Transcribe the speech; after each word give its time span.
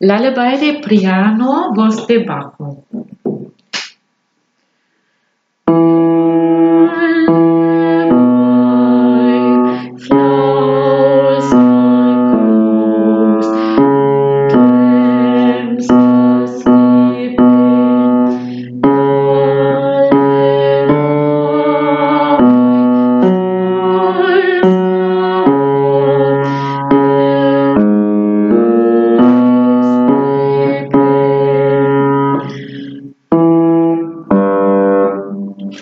Lullaby 0.00 0.58
de 0.58 0.70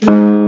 you. 0.02 0.41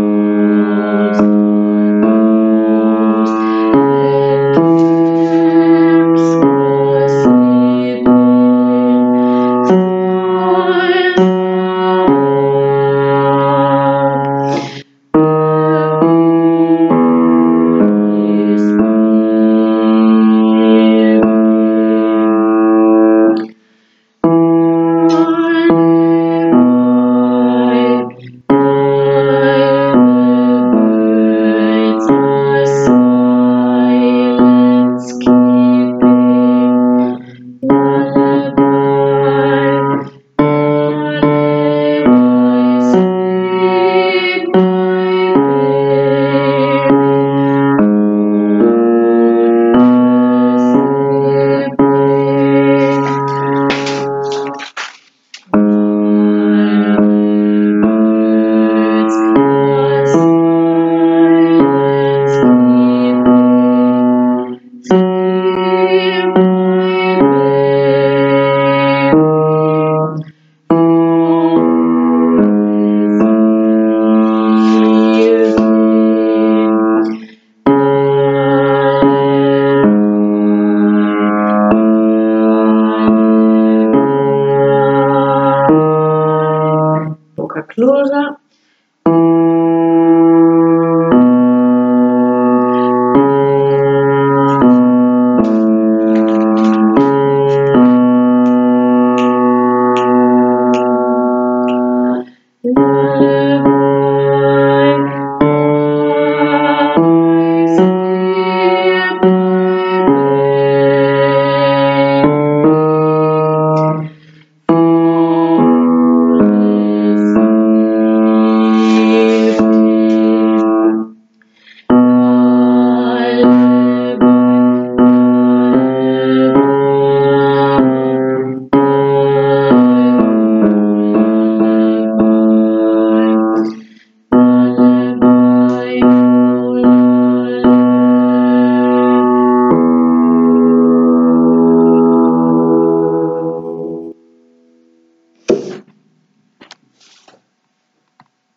conclusa. 87.74 88.38